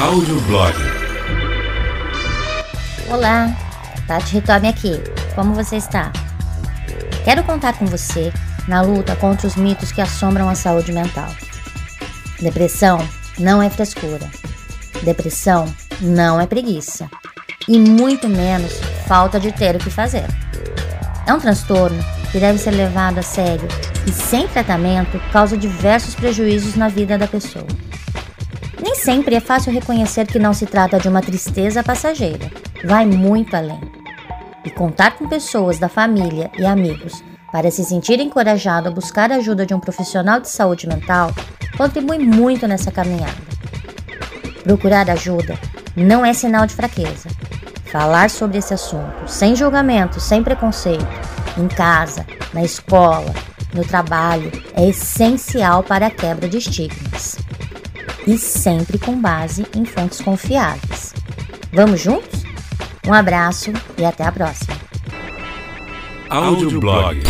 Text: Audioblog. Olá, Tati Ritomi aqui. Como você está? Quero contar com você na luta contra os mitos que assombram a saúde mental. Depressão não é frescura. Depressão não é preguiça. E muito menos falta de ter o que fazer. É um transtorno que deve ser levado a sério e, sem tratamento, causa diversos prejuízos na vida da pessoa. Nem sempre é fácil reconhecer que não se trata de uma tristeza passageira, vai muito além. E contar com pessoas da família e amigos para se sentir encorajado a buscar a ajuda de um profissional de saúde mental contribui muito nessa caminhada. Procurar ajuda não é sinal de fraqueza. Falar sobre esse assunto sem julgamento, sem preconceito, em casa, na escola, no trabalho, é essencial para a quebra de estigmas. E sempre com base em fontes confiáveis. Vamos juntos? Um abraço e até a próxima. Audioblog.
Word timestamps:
Audioblog. 0.00 0.74
Olá, 3.10 3.54
Tati 4.06 4.32
Ritomi 4.32 4.68
aqui. 4.68 4.92
Como 5.34 5.52
você 5.52 5.76
está? 5.76 6.10
Quero 7.22 7.44
contar 7.44 7.74
com 7.74 7.84
você 7.84 8.32
na 8.66 8.80
luta 8.80 9.14
contra 9.14 9.46
os 9.46 9.56
mitos 9.56 9.92
que 9.92 10.00
assombram 10.00 10.48
a 10.48 10.54
saúde 10.54 10.90
mental. 10.90 11.28
Depressão 12.40 13.06
não 13.38 13.62
é 13.62 13.68
frescura. 13.68 14.26
Depressão 15.02 15.70
não 16.00 16.40
é 16.40 16.46
preguiça. 16.46 17.06
E 17.68 17.78
muito 17.78 18.26
menos 18.26 18.80
falta 19.06 19.38
de 19.38 19.52
ter 19.52 19.76
o 19.76 19.78
que 19.78 19.90
fazer. 19.90 20.24
É 21.26 21.34
um 21.34 21.38
transtorno 21.38 22.02
que 22.32 22.40
deve 22.40 22.58
ser 22.58 22.70
levado 22.70 23.18
a 23.18 23.22
sério 23.22 23.68
e, 24.06 24.12
sem 24.12 24.48
tratamento, 24.48 25.20
causa 25.30 25.58
diversos 25.58 26.14
prejuízos 26.14 26.74
na 26.74 26.88
vida 26.88 27.18
da 27.18 27.26
pessoa. 27.26 27.89
Nem 28.82 28.94
sempre 28.94 29.34
é 29.34 29.40
fácil 29.40 29.72
reconhecer 29.72 30.26
que 30.26 30.38
não 30.38 30.54
se 30.54 30.66
trata 30.66 30.98
de 30.98 31.08
uma 31.08 31.20
tristeza 31.20 31.82
passageira, 31.82 32.50
vai 32.84 33.04
muito 33.04 33.54
além. 33.54 33.80
E 34.64 34.70
contar 34.70 35.16
com 35.16 35.28
pessoas 35.28 35.78
da 35.78 35.88
família 35.88 36.50
e 36.58 36.64
amigos 36.64 37.22
para 37.52 37.70
se 37.70 37.84
sentir 37.84 38.20
encorajado 38.20 38.88
a 38.88 38.92
buscar 38.92 39.30
a 39.32 39.36
ajuda 39.36 39.66
de 39.66 39.74
um 39.74 39.80
profissional 39.80 40.40
de 40.40 40.48
saúde 40.48 40.86
mental 40.86 41.30
contribui 41.76 42.18
muito 42.18 42.66
nessa 42.66 42.90
caminhada. 42.90 43.36
Procurar 44.62 45.10
ajuda 45.10 45.58
não 45.96 46.24
é 46.24 46.32
sinal 46.32 46.66
de 46.66 46.74
fraqueza. 46.74 47.28
Falar 47.86 48.30
sobre 48.30 48.58
esse 48.58 48.72
assunto 48.72 49.26
sem 49.26 49.56
julgamento, 49.56 50.20
sem 50.20 50.42
preconceito, 50.42 51.06
em 51.58 51.66
casa, 51.66 52.24
na 52.54 52.62
escola, 52.62 53.34
no 53.74 53.84
trabalho, 53.84 54.50
é 54.74 54.88
essencial 54.88 55.82
para 55.82 56.06
a 56.06 56.10
quebra 56.10 56.48
de 56.48 56.58
estigmas. 56.58 57.36
E 58.26 58.38
sempre 58.38 58.98
com 58.98 59.20
base 59.20 59.66
em 59.74 59.84
fontes 59.84 60.20
confiáveis. 60.20 61.14
Vamos 61.72 62.00
juntos? 62.00 62.42
Um 63.06 63.14
abraço 63.14 63.72
e 63.96 64.04
até 64.04 64.24
a 64.24 64.32
próxima. 64.32 64.74
Audioblog. 66.28 67.22